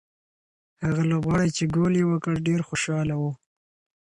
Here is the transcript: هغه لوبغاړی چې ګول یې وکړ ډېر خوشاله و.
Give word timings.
هغه 0.83 1.01
لوبغاړی 1.11 1.49
چې 1.57 1.63
ګول 1.75 1.93
یې 1.99 2.05
وکړ 2.11 2.33
ډېر 2.47 2.59
خوشاله 2.67 3.15
و. 3.21 3.23